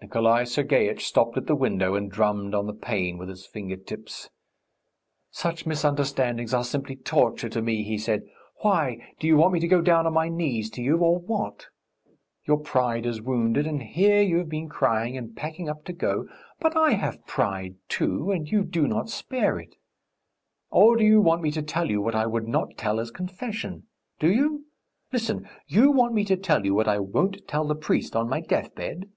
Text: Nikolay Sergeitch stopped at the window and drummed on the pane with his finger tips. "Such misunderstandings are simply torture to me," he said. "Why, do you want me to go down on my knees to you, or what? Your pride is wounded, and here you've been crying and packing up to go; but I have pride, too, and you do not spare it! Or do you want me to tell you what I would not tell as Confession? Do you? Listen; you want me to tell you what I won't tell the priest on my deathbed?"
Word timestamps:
Nikolay 0.00 0.44
Sergeitch 0.44 1.04
stopped 1.04 1.36
at 1.36 1.46
the 1.48 1.56
window 1.56 1.94
and 1.94 2.10
drummed 2.10 2.54
on 2.54 2.66
the 2.66 2.72
pane 2.72 3.18
with 3.18 3.28
his 3.28 3.44
finger 3.44 3.76
tips. 3.76 4.30
"Such 5.30 5.66
misunderstandings 5.66 6.54
are 6.54 6.64
simply 6.64 6.96
torture 6.96 7.48
to 7.50 7.60
me," 7.60 7.82
he 7.82 7.98
said. 7.98 8.22
"Why, 8.62 9.04
do 9.18 9.26
you 9.26 9.36
want 9.36 9.52
me 9.54 9.60
to 9.60 9.68
go 9.68 9.82
down 9.82 10.06
on 10.06 10.14
my 10.14 10.28
knees 10.30 10.70
to 10.70 10.82
you, 10.82 10.98
or 10.98 11.18
what? 11.18 11.66
Your 12.46 12.58
pride 12.58 13.04
is 13.04 13.20
wounded, 13.20 13.66
and 13.66 13.82
here 13.82 14.22
you've 14.22 14.48
been 14.48 14.68
crying 14.70 15.16
and 15.18 15.36
packing 15.36 15.68
up 15.68 15.84
to 15.86 15.92
go; 15.92 16.26
but 16.60 16.74
I 16.76 16.92
have 16.92 17.26
pride, 17.26 17.74
too, 17.88 18.30
and 18.30 18.48
you 18.50 18.62
do 18.64 18.86
not 18.86 19.10
spare 19.10 19.58
it! 19.58 19.74
Or 20.70 20.96
do 20.96 21.04
you 21.04 21.20
want 21.20 21.42
me 21.42 21.50
to 21.50 21.60
tell 21.62 21.90
you 21.90 22.00
what 22.00 22.14
I 22.14 22.24
would 22.24 22.46
not 22.48 22.78
tell 22.78 22.98
as 23.00 23.10
Confession? 23.10 23.88
Do 24.20 24.30
you? 24.32 24.66
Listen; 25.12 25.46
you 25.66 25.90
want 25.90 26.14
me 26.14 26.24
to 26.24 26.36
tell 26.36 26.64
you 26.64 26.72
what 26.72 26.88
I 26.88 26.98
won't 26.98 27.46
tell 27.46 27.66
the 27.66 27.74
priest 27.74 28.16
on 28.16 28.28
my 28.30 28.40
deathbed?" 28.40 29.10